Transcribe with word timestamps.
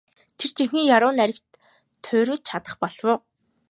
Тэр 0.37 0.49
жинхэнэ 0.57 0.83
яруу 0.95 1.11
найраг 1.17 1.37
туурвиж 2.03 2.41
чадах 2.47 2.75
болов 2.81 3.05
уу? 3.11 3.17